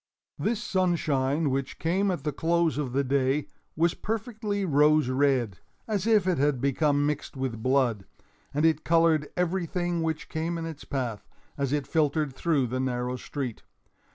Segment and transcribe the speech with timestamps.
[0.39, 6.25] This sunshine, which came at the close of the day, was perfectly rose red—as if
[6.25, 11.71] it had become mixed with blood—and it colored everything which came in its path, as
[11.71, 13.61] it filtered through the narrow street.